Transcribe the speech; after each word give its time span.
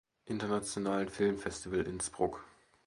Internationalen 0.25 1.09
Filmfestival 1.09 1.85
Innsbruck. 1.85 2.43